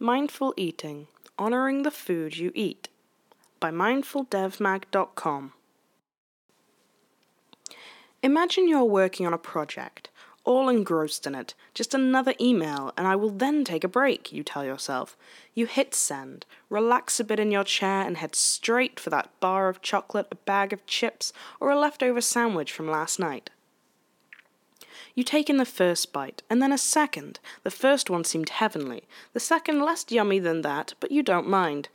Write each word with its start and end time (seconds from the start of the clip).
Mindful 0.00 0.54
Eating 0.56 1.08
Honoring 1.36 1.82
the 1.82 1.90
Food 1.90 2.36
You 2.36 2.52
Eat 2.54 2.86
by 3.58 3.72
mindfuldevmag.com. 3.72 5.52
Imagine 8.22 8.68
you're 8.68 8.84
working 8.84 9.26
on 9.26 9.34
a 9.34 9.38
project, 9.38 10.10
all 10.44 10.68
engrossed 10.68 11.26
in 11.26 11.34
it, 11.34 11.54
just 11.74 11.94
another 11.94 12.34
email, 12.40 12.92
and 12.96 13.08
I 13.08 13.16
will 13.16 13.30
then 13.30 13.64
take 13.64 13.82
a 13.82 13.88
break, 13.88 14.32
you 14.32 14.44
tell 14.44 14.64
yourself. 14.64 15.16
You 15.52 15.66
hit 15.66 15.96
send, 15.96 16.46
relax 16.70 17.18
a 17.18 17.24
bit 17.24 17.40
in 17.40 17.50
your 17.50 17.64
chair, 17.64 18.02
and 18.02 18.18
head 18.18 18.36
straight 18.36 19.00
for 19.00 19.10
that 19.10 19.30
bar 19.40 19.68
of 19.68 19.82
chocolate, 19.82 20.28
a 20.30 20.36
bag 20.36 20.72
of 20.72 20.86
chips, 20.86 21.32
or 21.58 21.72
a 21.72 21.78
leftover 21.78 22.20
sandwich 22.20 22.70
from 22.70 22.88
last 22.88 23.18
night. 23.18 23.50
You 25.18 25.24
take 25.24 25.50
in 25.50 25.56
the 25.56 25.64
first 25.64 26.12
bite, 26.12 26.44
and 26.48 26.62
then 26.62 26.70
a 26.70 26.78
second. 26.78 27.40
The 27.64 27.72
first 27.72 28.08
one 28.08 28.22
seemed 28.22 28.50
heavenly, 28.50 29.02
the 29.32 29.40
second 29.40 29.80
less 29.80 30.06
yummy 30.08 30.38
than 30.38 30.62
that, 30.62 30.94
but 31.00 31.10
you 31.10 31.24
don't 31.24 31.48
mind. 31.48 31.88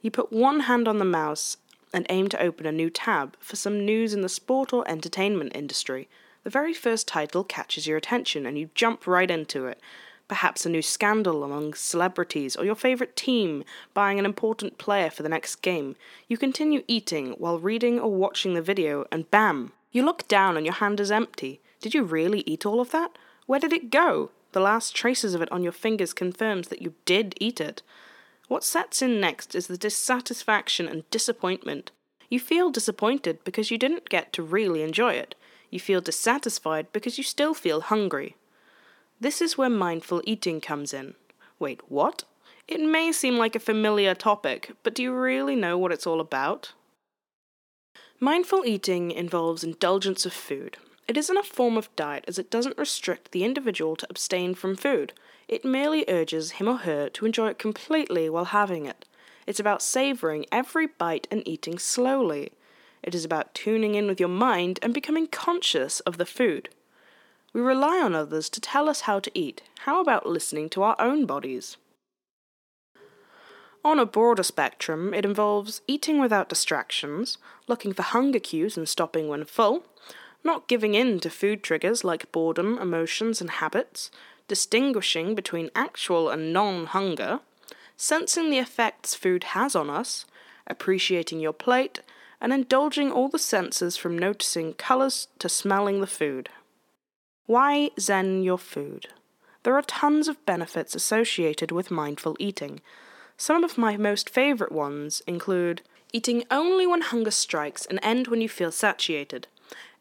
You 0.00 0.10
put 0.10 0.32
one 0.32 0.60
hand 0.60 0.88
on 0.88 0.98
the 0.98 1.04
mouse 1.04 1.58
and 1.92 2.06
aim 2.08 2.28
to 2.28 2.40
open 2.40 2.64
a 2.64 2.72
new 2.72 2.88
tab 2.88 3.36
for 3.38 3.56
some 3.56 3.84
news 3.84 4.14
in 4.14 4.22
the 4.22 4.30
sport 4.30 4.72
or 4.72 4.88
entertainment 4.88 5.54
industry. 5.54 6.08
The 6.42 6.48
very 6.48 6.72
first 6.72 7.06
title 7.06 7.44
catches 7.44 7.86
your 7.86 7.98
attention, 7.98 8.46
and 8.46 8.56
you 8.56 8.70
jump 8.74 9.06
right 9.06 9.30
into 9.30 9.66
it. 9.66 9.78
Perhaps 10.26 10.64
a 10.64 10.70
new 10.70 10.80
scandal 10.80 11.44
among 11.44 11.74
celebrities, 11.74 12.56
or 12.56 12.64
your 12.64 12.74
favourite 12.74 13.14
team 13.14 13.62
buying 13.92 14.18
an 14.18 14.24
important 14.24 14.78
player 14.78 15.10
for 15.10 15.22
the 15.22 15.28
next 15.28 15.56
game. 15.56 15.96
You 16.28 16.38
continue 16.38 16.82
eating 16.88 17.32
while 17.32 17.58
reading 17.58 18.00
or 18.00 18.10
watching 18.10 18.54
the 18.54 18.62
video, 18.62 19.06
and 19.12 19.30
bam! 19.30 19.72
You 19.92 20.02
look 20.02 20.26
down 20.28 20.56
and 20.56 20.64
your 20.64 20.76
hand 20.76 20.98
is 20.98 21.12
empty. 21.12 21.60
Did 21.84 21.92
you 21.92 22.02
really 22.02 22.42
eat 22.46 22.64
all 22.64 22.80
of 22.80 22.92
that? 22.92 23.18
Where 23.44 23.60
did 23.60 23.74
it 23.74 23.90
go? 23.90 24.30
The 24.52 24.60
last 24.60 24.96
traces 24.96 25.34
of 25.34 25.42
it 25.42 25.52
on 25.52 25.62
your 25.62 25.70
fingers 25.70 26.14
confirms 26.14 26.68
that 26.68 26.80
you 26.80 26.94
did 27.04 27.34
eat 27.38 27.60
it. 27.60 27.82
What 28.48 28.64
sets 28.64 29.02
in 29.02 29.20
next 29.20 29.54
is 29.54 29.66
the 29.66 29.76
dissatisfaction 29.76 30.88
and 30.88 31.04
disappointment. 31.10 31.90
You 32.30 32.40
feel 32.40 32.70
disappointed 32.70 33.44
because 33.44 33.70
you 33.70 33.76
didn't 33.76 34.08
get 34.08 34.32
to 34.32 34.42
really 34.42 34.80
enjoy 34.80 35.12
it. 35.12 35.34
You 35.68 35.78
feel 35.78 36.00
dissatisfied 36.00 36.90
because 36.90 37.18
you 37.18 37.22
still 37.22 37.52
feel 37.52 37.82
hungry. 37.82 38.36
This 39.20 39.42
is 39.42 39.58
where 39.58 39.68
mindful 39.68 40.22
eating 40.24 40.62
comes 40.62 40.94
in. 40.94 41.12
Wait, 41.58 41.82
what? 41.90 42.24
It 42.66 42.80
may 42.80 43.12
seem 43.12 43.36
like 43.36 43.54
a 43.54 43.60
familiar 43.60 44.14
topic, 44.14 44.72
but 44.82 44.94
do 44.94 45.02
you 45.02 45.12
really 45.12 45.54
know 45.54 45.76
what 45.76 45.92
it's 45.92 46.06
all 46.06 46.20
about? 46.20 46.72
Mindful 48.20 48.64
eating 48.64 49.10
involves 49.10 49.62
indulgence 49.62 50.24
of 50.24 50.32
food. 50.32 50.78
It 51.06 51.16
isn't 51.18 51.36
a 51.36 51.42
form 51.42 51.76
of 51.76 51.94
diet 51.96 52.24
as 52.26 52.38
it 52.38 52.50
doesn't 52.50 52.78
restrict 52.78 53.32
the 53.32 53.44
individual 53.44 53.94
to 53.96 54.06
abstain 54.08 54.54
from 54.54 54.74
food. 54.74 55.12
It 55.48 55.64
merely 55.64 56.04
urges 56.08 56.52
him 56.52 56.68
or 56.68 56.78
her 56.78 57.10
to 57.10 57.26
enjoy 57.26 57.48
it 57.48 57.58
completely 57.58 58.30
while 58.30 58.46
having 58.46 58.86
it. 58.86 59.04
It's 59.46 59.60
about 59.60 59.82
savoring 59.82 60.46
every 60.50 60.86
bite 60.86 61.28
and 61.30 61.46
eating 61.46 61.78
slowly. 61.78 62.52
It 63.02 63.14
is 63.14 63.24
about 63.24 63.54
tuning 63.54 63.94
in 63.94 64.06
with 64.06 64.18
your 64.18 64.30
mind 64.30 64.78
and 64.80 64.94
becoming 64.94 65.26
conscious 65.26 66.00
of 66.00 66.16
the 66.16 66.24
food. 66.24 66.70
We 67.52 67.60
rely 67.60 68.00
on 68.00 68.14
others 68.14 68.48
to 68.50 68.60
tell 68.60 68.88
us 68.88 69.02
how 69.02 69.20
to 69.20 69.38
eat. 69.38 69.62
How 69.80 70.00
about 70.00 70.26
listening 70.26 70.70
to 70.70 70.82
our 70.82 70.96
own 70.98 71.26
bodies? 71.26 71.76
On 73.84 73.98
a 73.98 74.06
broader 74.06 74.42
spectrum, 74.42 75.12
it 75.12 75.26
involves 75.26 75.82
eating 75.86 76.18
without 76.18 76.48
distractions, 76.48 77.36
looking 77.68 77.92
for 77.92 78.02
hunger 78.02 78.38
cues 78.38 78.78
and 78.78 78.88
stopping 78.88 79.28
when 79.28 79.44
full, 79.44 79.84
not 80.44 80.68
giving 80.68 80.94
in 80.94 81.20
to 81.20 81.30
food 81.30 81.62
triggers 81.62 82.04
like 82.04 82.30
boredom, 82.30 82.78
emotions, 82.78 83.40
and 83.40 83.50
habits, 83.50 84.10
distinguishing 84.46 85.34
between 85.34 85.70
actual 85.74 86.28
and 86.28 86.52
non 86.52 86.86
hunger, 86.86 87.40
sensing 87.96 88.50
the 88.50 88.58
effects 88.58 89.14
food 89.14 89.44
has 89.44 89.74
on 89.74 89.88
us, 89.88 90.26
appreciating 90.66 91.40
your 91.40 91.52
plate, 91.52 92.00
and 92.40 92.52
indulging 92.52 93.10
all 93.10 93.28
the 93.28 93.38
senses 93.38 93.96
from 93.96 94.18
noticing 94.18 94.74
colours 94.74 95.28
to 95.38 95.48
smelling 95.48 96.00
the 96.00 96.06
food. 96.06 96.50
Why 97.46 97.90
Zen 97.98 98.42
your 98.42 98.58
food? 98.58 99.08
There 99.62 99.76
are 99.76 99.82
tons 99.82 100.28
of 100.28 100.44
benefits 100.44 100.94
associated 100.94 101.72
with 101.72 101.90
mindful 101.90 102.36
eating. 102.38 102.80
Some 103.36 103.64
of 103.64 103.78
my 103.78 103.96
most 103.96 104.28
favourite 104.28 104.72
ones 104.72 105.22
include 105.26 105.82
eating 106.12 106.44
only 106.50 106.86
when 106.86 107.00
hunger 107.00 107.30
strikes 107.30 107.86
and 107.86 107.98
end 108.02 108.28
when 108.28 108.40
you 108.40 108.48
feel 108.48 108.70
satiated, 108.70 109.48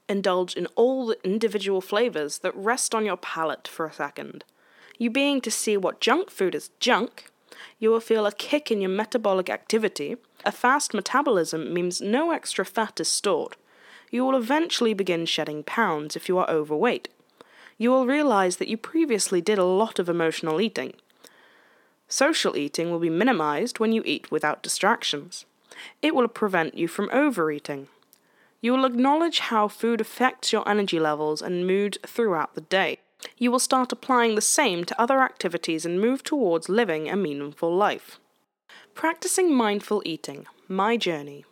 indulge 0.10 0.56
in 0.56 0.68
all 0.76 1.08
the 1.08 1.24
individual 1.24 1.82
flavors 1.82 2.40
that 2.40 2.56
rest 2.56 2.94
on 2.94 3.06
your 3.06 3.18
palate 3.18 3.68
for 3.68 3.86
a 3.86 3.94
second. 3.94 4.44
You 4.98 5.10
being 5.10 5.42
to 5.42 5.52
see 5.52 5.78
what 5.78 6.02
junk 6.02 6.30
food 6.30 6.56
is 6.56 6.70
junk, 6.80 7.32
you 7.80 7.90
will 7.90 8.00
feel 8.00 8.26
a 8.26 8.32
kick 8.32 8.72
in 8.72 8.82
your 8.82 8.90
metabolic 8.90 9.50
activity. 9.50 10.18
A 10.46 10.52
fast 10.52 10.94
metabolism 10.94 11.74
means 11.74 12.02
no 12.02 12.32
extra 12.32 12.66
fat 12.66 13.00
is 13.00 13.08
stored. 13.08 13.56
You 14.12 14.26
will 14.26 14.38
eventually 14.38 14.94
begin 14.94 15.26
shedding 15.26 15.64
pounds 15.64 16.16
if 16.16 16.30
you 16.30 16.38
are 16.38 16.50
overweight. 16.50 17.10
You 17.78 17.90
will 17.90 18.06
realize 18.06 18.58
that 18.58 18.68
you 18.68 18.78
previously 18.78 19.42
did 19.42 19.58
a 19.58 19.66
lot 19.66 20.00
of 20.00 20.08
emotional 20.08 20.62
eating. 20.62 20.94
Social 22.08 22.56
eating 22.56 22.92
will 22.92 23.00
be 23.00 23.10
minimized 23.10 23.80
when 23.80 23.92
you 23.92 24.04
eat 24.06 24.32
without 24.32 24.62
distractions. 24.62 25.46
It 26.02 26.14
will 26.14 26.28
prevent 26.28 26.78
you 26.78 26.88
from 26.88 27.10
overeating. 27.12 27.88
You 28.64 28.72
will 28.72 28.86
acknowledge 28.86 29.40
how 29.40 29.68
food 29.68 30.00
affects 30.00 30.54
your 30.54 30.68
energy 30.68 30.98
levels 30.98 31.42
and 31.42 31.68
mood 31.68 31.98
throughout 32.08 32.56
the 32.56 32.62
day. 32.62 33.00
You 33.38 33.52
will 33.52 33.60
start 33.60 33.92
applying 33.92 34.36
the 34.36 34.42
same 34.42 34.86
to 34.86 35.02
other 35.02 35.20
activities 35.20 35.86
and 35.86 36.00
move 36.00 36.24
towards 36.24 36.70
living 36.70 37.10
a 37.10 37.18
meaningful 37.18 37.76
life. 37.76 38.22
Practicing 38.96 39.54
mindful 39.54 40.02
eating, 40.06 40.46
my 40.70 40.96
journey. 40.96 41.44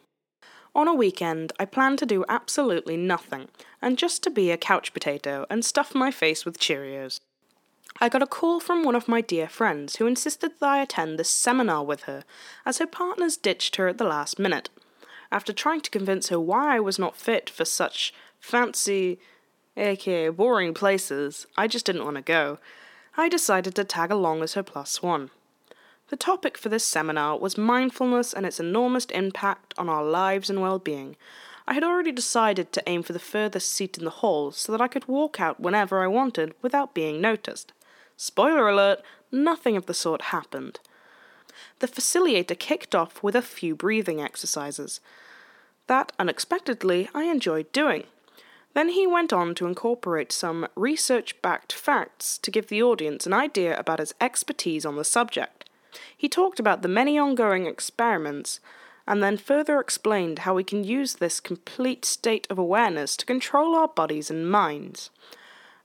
On 0.73 0.87
a 0.87 0.93
weekend, 0.93 1.51
I 1.59 1.65
plan 1.65 1.97
to 1.97 2.05
do 2.05 2.23
absolutely 2.29 2.95
nothing 2.95 3.49
and 3.81 3.97
just 3.97 4.23
to 4.23 4.29
be 4.29 4.49
a 4.49 4.57
couch 4.57 4.93
potato 4.93 5.45
and 5.49 5.65
stuff 5.65 5.93
my 5.93 6.11
face 6.11 6.45
with 6.45 6.59
Cheerios. 6.59 7.19
I 7.99 8.07
got 8.07 8.23
a 8.23 8.27
call 8.27 8.61
from 8.61 8.85
one 8.85 8.95
of 8.95 9.09
my 9.09 9.19
dear 9.19 9.49
friends 9.49 9.97
who 9.97 10.07
insisted 10.07 10.53
that 10.61 10.65
I 10.65 10.81
attend 10.81 11.19
this 11.19 11.29
seminar 11.29 11.83
with 11.83 12.03
her, 12.03 12.23
as 12.65 12.77
her 12.77 12.87
partners 12.87 13.35
ditched 13.35 13.75
her 13.75 13.89
at 13.89 13.97
the 13.97 14.05
last 14.05 14.39
minute. 14.39 14.69
After 15.31 15.53
trying 15.53 15.81
to 15.81 15.89
convince 15.89 16.29
her 16.29 16.39
why 16.39 16.75
I 16.75 16.79
was 16.79 16.99
not 16.99 17.15
fit 17.15 17.49
for 17.49 17.63
such 17.63 18.13
fancy, 18.39 19.19
aka 19.77 20.29
boring 20.29 20.73
places, 20.73 21.47
I 21.55 21.67
just 21.67 21.85
didn't 21.85 22.03
want 22.03 22.17
to 22.17 22.21
go. 22.21 22.59
I 23.15 23.29
decided 23.29 23.75
to 23.75 23.83
tag 23.83 24.11
along 24.11 24.43
as 24.43 24.53
her 24.53 24.63
plus 24.63 25.01
one. 25.01 25.29
The 26.09 26.17
topic 26.17 26.57
for 26.57 26.67
this 26.67 26.83
seminar 26.83 27.37
was 27.37 27.57
mindfulness 27.57 28.33
and 28.33 28.45
its 28.45 28.59
enormous 28.59 29.05
impact 29.05 29.73
on 29.77 29.87
our 29.87 30.03
lives 30.03 30.49
and 30.49 30.61
well 30.61 30.79
being. 30.79 31.15
I 31.65 31.73
had 31.73 31.83
already 31.85 32.11
decided 32.11 32.73
to 32.73 32.83
aim 32.85 33.01
for 33.01 33.13
the 33.13 33.19
furthest 33.19 33.71
seat 33.71 33.97
in 33.97 34.03
the 34.03 34.09
hall 34.09 34.51
so 34.51 34.73
that 34.73 34.81
I 34.81 34.89
could 34.89 35.07
walk 35.07 35.39
out 35.39 35.61
whenever 35.61 36.03
I 36.03 36.07
wanted 36.07 36.53
without 36.61 36.93
being 36.93 37.21
noticed. 37.21 37.71
Spoiler 38.17 38.67
alert, 38.67 39.01
nothing 39.31 39.77
of 39.77 39.85
the 39.85 39.93
sort 39.93 40.23
happened. 40.23 40.79
The 41.79 41.87
facilitator 41.87 42.57
kicked 42.57 42.95
off 42.95 43.23
with 43.23 43.35
a 43.35 43.41
few 43.41 43.75
breathing 43.75 44.21
exercises 44.21 44.99
that, 45.87 46.13
unexpectedly, 46.17 47.09
I 47.13 47.23
enjoyed 47.23 47.71
doing. 47.71 48.05
Then 48.73 48.89
he 48.89 49.05
went 49.05 49.33
on 49.33 49.53
to 49.55 49.67
incorporate 49.67 50.31
some 50.31 50.67
research 50.75 51.41
backed 51.41 51.73
facts 51.73 52.37
to 52.37 52.51
give 52.51 52.67
the 52.67 52.81
audience 52.81 53.25
an 53.25 53.33
idea 53.33 53.77
about 53.77 53.99
his 53.99 54.13
expertise 54.21 54.85
on 54.85 54.95
the 54.95 55.03
subject. 55.03 55.69
He 56.15 56.29
talked 56.29 56.59
about 56.59 56.81
the 56.81 56.87
many 56.87 57.17
ongoing 57.17 57.65
experiments 57.65 58.61
and 59.05 59.21
then 59.21 59.35
further 59.35 59.79
explained 59.79 60.39
how 60.39 60.53
we 60.53 60.63
can 60.63 60.85
use 60.85 61.15
this 61.15 61.41
complete 61.41 62.05
state 62.05 62.47
of 62.49 62.57
awareness 62.57 63.17
to 63.17 63.25
control 63.25 63.75
our 63.75 63.89
bodies 63.89 64.29
and 64.29 64.49
minds. 64.49 65.09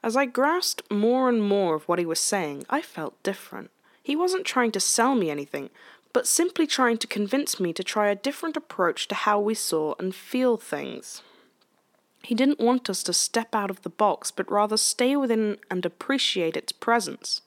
As 0.03 0.17
I 0.17 0.27
grasped 0.27 0.89
more 0.89 1.29
and 1.29 1.43
more 1.43 1.75
of 1.75 1.89
what 1.89 1.99
he 1.99 2.07
was 2.07 2.21
saying, 2.21 2.67
I 2.71 2.83
felt 2.83 3.21
different. 3.25 3.71
He 4.07 4.15
wasn't 4.15 4.45
trying 4.45 4.71
to 4.71 4.79
sell 4.79 5.17
me 5.17 5.31
anything, 5.31 5.69
but 6.13 6.29
simply 6.29 6.65
trying 6.65 6.97
to 6.99 7.09
convince 7.09 7.59
me 7.59 7.73
to 7.73 7.83
try 7.83 8.07
a 8.07 8.15
different 8.15 8.57
approach 8.57 9.09
to 9.09 9.17
how 9.17 9.41
we 9.41 9.53
saw 9.53 9.97
and 9.99 10.15
feel 10.15 10.57
things. 10.57 11.23
He 12.23 12.33
didn't 12.33 12.61
want 12.61 12.89
us 12.89 13.03
to 13.03 13.13
step 13.13 13.53
out 13.53 13.69
of 13.69 13.83
the 13.83 13.91
box, 13.91 14.31
but 14.31 14.49
rather 14.49 14.77
stay 14.77 15.17
within 15.17 15.57
and 15.69 15.85
appreciate 15.85 16.57
its 16.57 16.71
presence. 16.71 17.41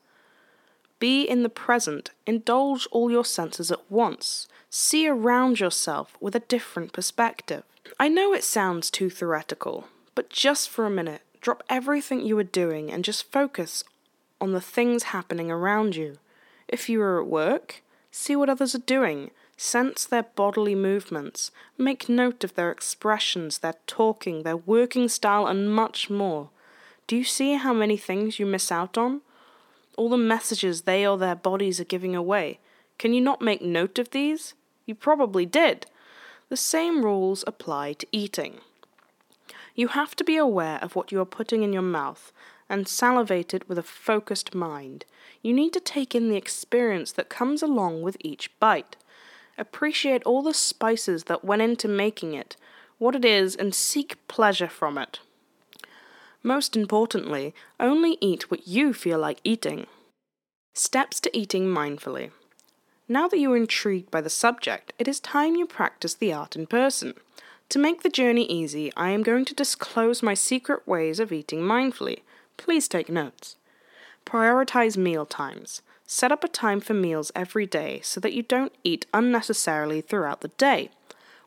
Be 1.00 1.23
in 1.23 1.44
the 1.44 1.47
present, 1.47 2.11
indulge 2.25 2.89
all 2.91 3.09
your 3.09 3.23
senses 3.23 3.71
at 3.71 3.89
once, 3.89 4.50
see 4.69 5.07
around 5.07 5.61
yourself 5.61 6.17
with 6.19 6.35
a 6.35 6.41
different 6.41 6.91
perspective. 6.91 7.63
I 7.97 8.09
know 8.09 8.33
it 8.33 8.44
sounds 8.44 8.91
too 8.91 9.09
theoretical, 9.09 9.88
but 10.13 10.29
just 10.29 10.67
for 10.67 10.85
a 10.85 10.89
minute, 10.89 11.21
drop 11.39 11.63
everything 11.69 12.19
you 12.19 12.38
are 12.38 12.44
doing 12.44 12.91
and 12.91 13.06
just 13.06 13.31
focus 13.31 13.85
on 14.41 14.51
the 14.51 14.59
things 14.59 15.03
happening 15.03 15.50
around 15.50 15.95
you. 15.95 16.17
If 16.69 16.88
you 16.88 17.01
are 17.01 17.21
at 17.21 17.27
work, 17.27 17.81
See 18.12 18.36
what 18.36 18.50
others 18.50 18.74
are 18.74 18.80
doing. 18.80 19.31
Sense 19.56 20.06
their 20.06 20.24
bodily 20.24 20.74
movements. 20.74 21.51
Make 21.77 22.10
note 22.10 22.44
of 22.44 22.56
their 22.56 22.71
expressions, 22.71 23.60
their 23.60 23.75
talking, 23.86 24.44
their 24.44 24.57
working 24.57 25.07
style, 25.07 25.45
and 25.45 25.71
much 25.71 26.10
more. 26.10 26.50
Do 27.07 27.16
you 27.16 27.24
see 27.24 27.54
how 27.54 27.74
many 27.74 27.98
things 27.98 28.39
you 28.39 28.45
miss 28.45 28.71
out 28.71 28.98
on? 28.98 29.21
all 29.98 30.07
the 30.07 30.18
messages 30.18 30.83
they 30.83 31.06
or 31.06 31.18
their 31.18 31.36
bodies 31.36 31.77
are 31.77 31.83
giving 31.83 32.16
away. 32.16 32.57
Can 32.98 33.13
you 33.13 33.19
not 33.19 33.42
make 33.42 33.62
note 33.62 34.00
of 34.00 34.12
these? 34.12 34.54
You 34.86 34.95
probably 34.95 35.45
did. 35.45 35.88
The 36.48 36.56
same 36.56 37.04
rules 37.04 37.44
apply 37.45 37.94
to 37.94 38.07
eating. 38.13 38.62
You 39.75 39.89
have 39.89 40.16
to 40.16 40.24
be 40.24 40.38
aware 40.38 40.80
of 40.81 40.95
what 40.95 41.12
you 41.12 41.19
are 41.19 41.25
putting 41.25 41.63
in 41.63 41.74
your 41.74 41.81
mouth 41.81 42.31
and 42.69 42.88
salivate 42.88 43.54
it 43.54 43.68
with 43.68 43.77
a 43.77 43.83
focused 43.83 44.54
mind. 44.54 45.06
You 45.42 45.54
need 45.54 45.74
to 45.74 45.80
take 45.80 46.13
in 46.13 46.30
the 46.30 46.38
experience 46.38 47.12
that 47.13 47.30
comes 47.30 47.62
along 47.62 48.01
with 48.01 48.18
each 48.19 48.51
bite. 48.60 48.95
Appreciate 49.57 50.24
all 50.24 50.42
the 50.42 50.54
spices 50.54 51.25
that 51.25 51.44
went 51.44 51.62
into 51.62 51.88
making 51.88 52.33
it, 52.33 52.56
what 52.98 53.16
it 53.16 53.25
is, 53.25 53.56
and 53.56 53.74
seek 53.74 54.25
pleasure 54.27 54.69
from 54.69 54.98
it. 54.98 55.19
Most 56.44 56.77
importantly, 56.77 57.54
only 57.80 58.18
eat 58.21 58.50
what 58.50 58.68
you 58.68 58.94
feel 58.94 59.19
like 59.19 59.42
eating. 59.44 59.88
Steps 60.74 61.19
to 61.21 61.38
eating 61.38 61.66
mindfully. 61.66 62.31
Now 63.07 63.27
that 63.27 63.39
you 63.39 63.51
are 63.51 63.57
intrigued 63.57 64.12
by 64.12 64.21
the 64.21 64.30
subject, 64.30 64.94
it 65.00 65.07
is 65.07 65.19
time 65.19 65.56
you 65.56 65.66
practice 65.66 66.13
the 66.13 66.31
art 66.31 66.56
in 66.56 66.68
person. 66.68 67.16
To 67.69 67.80
make 67.80 68.04
the 68.04 68.10
journey 68.10 68.45
easy, 68.45 68.92
I 68.95 69.10
am 69.10 69.24
going 69.24 69.45
to 69.45 69.54
disclose 69.54 70.24
my 70.24 70.33
secret 70.33 70.88
ways 70.88 71.19
of 71.19 71.31
eating 71.31 71.62
mindfully. 71.62 72.19
Please 72.59 72.89
take 72.89 73.09
notes. 73.09 73.56
Prioritize 74.25 74.97
meal 74.97 75.25
times. 75.25 75.81
Set 76.06 76.31
up 76.31 76.44
a 76.44 76.50
time 76.50 76.81
for 76.81 76.94
meals 76.94 77.31
every 77.33 77.65
day 77.65 78.01
so 78.03 78.19
that 78.19 78.33
you 78.33 78.44
don't 78.44 78.73
eat 78.83 79.06
unnecessarily 79.13 80.01
throughout 80.01 80.41
the 80.41 80.50
day. 80.50 80.89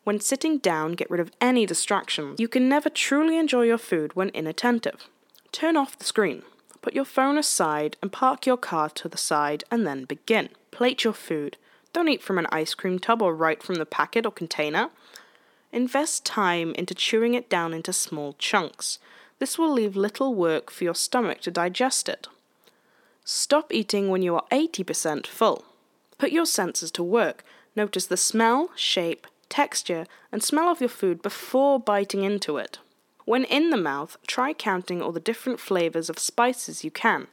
When 0.05 0.21
sitting 0.21 0.57
down, 0.57 0.93
get 0.93 1.11
rid 1.11 1.21
of 1.21 1.31
any 1.39 1.67
distractions. 1.67 2.41
You 2.41 2.49
can 2.49 2.67
never 2.67 2.89
truly 2.89 3.37
enjoy 3.39 3.65
your 3.65 3.79
food 3.79 4.17
when 4.17 4.31
inattentive. 4.31 5.07
Turn 5.53 5.77
off 5.77 5.99
the 5.99 6.07
screen. 6.07 6.43
Put 6.81 6.95
your 6.95 7.05
phone 7.05 7.37
aside 7.37 7.97
and 8.01 8.11
park 8.11 8.47
your 8.47 8.57
car 8.57 8.89
to 8.89 9.09
the 9.09 9.19
side 9.19 9.65
and 9.71 9.87
then 9.87 10.05
begin. 10.05 10.49
Plate 10.71 11.05
your 11.05 11.13
food. 11.13 11.59
Don't 11.93 12.09
eat 12.09 12.23
from 12.23 12.39
an 12.39 12.47
ice 12.51 12.75
cream 12.75 12.99
tub 12.99 13.21
or 13.21 13.35
right 13.35 13.63
from 13.63 13.75
the 13.75 13.87
packet 13.87 14.25
or 14.25 14.33
container. 14.33 14.89
Invest 15.73 16.25
time 16.25 16.75
into 16.75 16.95
chewing 16.95 17.35
it 17.35 17.51
down 17.51 17.75
into 17.75 17.93
small 17.93 18.35
chunks. 18.39 18.99
This 19.43 19.59
will 19.59 19.73
leave 19.73 19.97
little 19.97 20.37
work 20.37 20.71
for 20.71 20.85
your 20.85 20.95
stomach 20.95 21.41
to 21.41 21.51
digest 21.51 22.09
it. 22.09 22.29
Stop 23.25 23.75
eating 23.75 24.09
when 24.09 24.23
you 24.23 24.37
are 24.37 24.45
80% 24.53 25.27
full. 25.27 25.65
Put 26.17 26.31
your 26.31 26.47
senses 26.47 26.93
to 26.93 27.03
work. 27.03 27.43
Notice 27.75 28.07
the 28.07 28.17
smell, 28.17 28.71
shape, 28.77 29.27
texture, 29.49 30.07
and 30.31 30.45
smell 30.45 30.69
of 30.69 30.79
your 30.79 30.89
food 30.89 31.23
before 31.23 31.81
biting 31.81 32.23
into 32.23 32.57
it. 32.57 32.79
When 33.25 33.43
in 33.43 33.71
the 33.71 33.77
mouth, 33.77 34.17
try 34.29 34.53
counting 34.53 35.03
all 35.03 35.11
the 35.11 35.19
different 35.19 35.59
flavors 35.59 36.09
of 36.09 36.21
spices 36.21 36.85
you 36.85 36.93
can. 36.93 37.27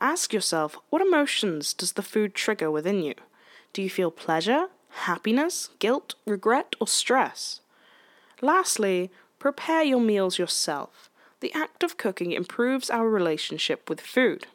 Ask 0.00 0.32
yourself 0.32 0.78
what 0.88 1.02
emotions 1.02 1.74
does 1.74 1.92
the 1.92 2.02
food 2.02 2.34
trigger 2.34 2.70
within 2.70 3.02
you? 3.02 3.14
Do 3.74 3.82
you 3.82 3.90
feel 3.90 4.10
pleasure, 4.10 4.68
happiness, 4.88 5.68
guilt, 5.80 6.14
regret, 6.24 6.76
or 6.80 6.88
stress? 6.88 7.60
Lastly, 8.40 9.10
prepare 9.38 9.82
your 9.82 10.00
meals 10.00 10.38
yourself. 10.38 11.09
The 11.40 11.52
act 11.54 11.82
of 11.82 11.96
cooking 11.96 12.32
improves 12.32 12.90
our 12.90 13.08
relationship 13.08 13.88
with 13.88 14.00
food. 14.00 14.46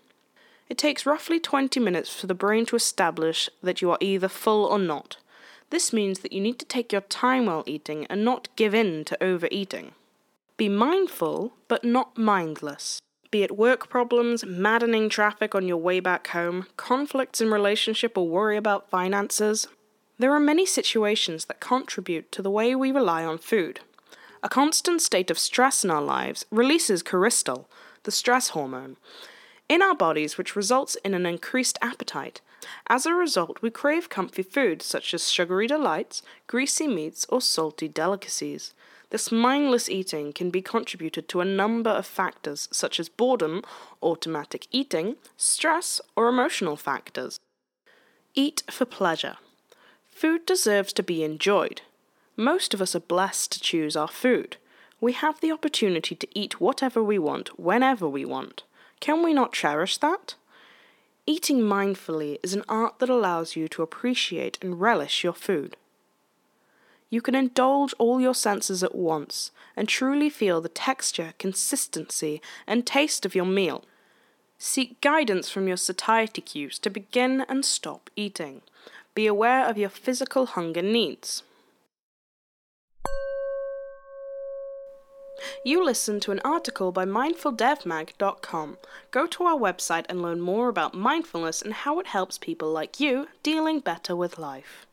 It 0.70 0.78
takes 0.78 1.06
roughly 1.06 1.40
20 1.40 1.80
minutes 1.80 2.14
for 2.14 2.28
the 2.28 2.34
brain 2.34 2.66
to 2.68 2.76
establish 2.76 3.50
that 3.62 3.82
you 3.82 3.92
are 3.92 3.98
either 4.00 4.28
full 4.28 4.66
or 4.66 4.80
not. 4.80 5.18
This 5.70 5.92
means 5.92 6.20
that 6.20 6.32
you 6.32 6.42
need 6.42 6.60
to 6.60 6.66
take 6.66 6.92
your 6.92 7.02
time 7.02 7.48
while 7.48 7.64
eating 7.66 8.06
and 8.08 8.24
not 8.24 8.50
give 8.56 8.74
in 8.74 9.04
to 9.06 9.24
overeating. 9.24 9.92
Be 10.58 10.70
mindful, 10.70 11.54
but 11.68 11.84
not 11.84 12.18
mindless. 12.18 13.00
Be 13.32 13.44
it 13.44 13.58
work 13.58 13.90
problems, 13.90 14.46
maddening 14.46 15.10
traffic 15.10 15.54
on 15.54 15.68
your 15.68 15.78
way 15.78 16.00
back 16.00 16.28
home, 16.28 16.68
conflicts 16.78 17.42
in 17.42 17.52
relationship, 17.52 18.18
or 18.18 18.28
worry 18.28 18.56
about 18.56 18.90
finances. 18.90 19.68
There 20.18 20.32
are 20.32 20.40
many 20.40 20.66
situations 20.66 21.46
that 21.46 21.60
contribute 21.60 22.32
to 22.32 22.42
the 22.42 22.52
way 22.52 22.74
we 22.76 22.92
rely 22.92 23.26
on 23.26 23.38
food. 23.38 23.82
A 24.46 24.48
constant 24.48 25.02
state 25.02 25.32
of 25.32 25.40
stress 25.40 25.84
in 25.84 25.90
our 25.90 26.04
lives 26.04 26.46
releases 26.52 27.02
cortisol, 27.02 27.66
the 28.04 28.12
stress 28.12 28.50
hormone, 28.50 28.96
in 29.68 29.82
our 29.82 29.96
bodies, 29.96 30.38
which 30.38 30.56
results 30.56 30.94
in 31.04 31.16
an 31.16 31.26
increased 31.26 31.80
appetite. 31.82 32.42
As 32.86 33.08
a 33.08 33.16
result, 33.16 33.64
we 33.64 33.72
crave 33.72 34.08
comfy 34.08 34.44
foods 34.44 34.86
such 34.86 35.16
as 35.16 35.32
sugary 35.32 35.66
delights, 35.66 36.22
greasy 36.46 36.86
meats, 36.86 37.26
or 37.28 37.42
salty 37.42 37.88
delicacies. 37.88 38.76
This 39.10 39.32
mindless 39.32 39.90
eating 39.90 40.32
can 40.32 40.52
be 40.52 40.62
contributed 40.62 41.28
to 41.30 41.42
a 41.42 41.46
number 41.46 41.90
of 41.90 42.06
factors 42.06 42.70
such 42.72 43.00
as 43.00 43.10
boredom, 43.10 43.64
automatic 44.04 44.68
eating, 44.70 45.16
stress, 45.38 46.00
or 46.16 46.28
emotional 46.28 46.76
factors. 46.76 47.40
Eat 48.36 48.62
for 48.70 48.86
pleasure. 48.86 49.38
Food 50.08 50.46
deserves 50.46 50.94
to 50.94 51.02
be 51.02 51.24
enjoyed. 51.24 51.82
Most 52.38 52.74
of 52.74 52.82
us 52.82 52.96
are 52.96 53.00
blessed 53.00 53.52
to 53.54 53.60
choose 53.62 53.96
our 53.96 54.08
food. 54.08 54.58
We 55.00 55.14
have 55.14 55.40
the 55.40 55.52
opportunity 55.52 56.16
to 56.16 56.28
eat 56.38 56.60
whatever 56.60 57.04
we 57.04 57.18
want, 57.18 57.60
whenever 57.60 58.08
we 58.08 58.26
want. 58.26 58.64
Can 59.00 59.24
we 59.24 59.34
not 59.34 59.54
cherish 59.54 59.98
that? 59.98 60.36
Eating 61.26 61.62
mindfully 61.62 62.38
is 62.44 62.54
an 62.54 62.64
art 62.68 63.00
that 63.00 63.10
allows 63.10 63.56
you 63.56 63.68
to 63.70 63.82
appreciate 63.82 64.58
and 64.62 64.80
relish 64.80 65.24
your 65.24 65.34
food. 65.34 65.78
You 67.10 67.22
can 67.22 67.36
indulge 67.36 67.94
all 67.98 68.20
your 68.20 68.36
senses 68.36 68.84
at 68.84 68.96
once 68.96 69.52
and 69.76 69.88
truly 69.88 70.30
feel 70.30 70.60
the 70.60 70.70
texture, 70.70 71.34
consistency, 71.40 72.42
and 72.68 72.86
taste 72.86 73.26
of 73.26 73.36
your 73.36 73.46
meal. 73.46 73.86
Seek 74.58 75.00
guidance 75.02 75.50
from 75.50 75.68
your 75.68 75.78
satiety 75.78 76.42
cues 76.42 76.80
to 76.80 76.90
begin 76.90 77.46
and 77.48 77.64
stop 77.64 78.10
eating. 78.16 78.62
Be 79.14 79.28
aware 79.28 79.66
of 79.68 79.78
your 79.78 79.90
physical 79.90 80.46
hunger 80.46 80.82
needs. 80.82 81.44
You 85.64 85.84
listened 85.84 86.22
to 86.24 86.32
an 86.32 86.42
article 86.46 86.92
by 86.92 87.06
mindfuldevmag.com. 87.06 88.78
Go 89.12 89.28
to 89.28 89.44
our 89.44 89.58
website 89.58 90.06
and 90.08 90.22
learn 90.22 90.42
more 90.42 90.70
about 90.70 90.94
mindfulness 90.94 91.62
and 91.62 91.74
how 91.74 92.00
it 92.00 92.08
helps 92.08 92.38
people 92.38 92.72
like 92.72 93.00
you 93.00 93.28
dealing 93.44 93.80
better 93.80 94.16
with 94.16 94.38
life. 94.38 94.86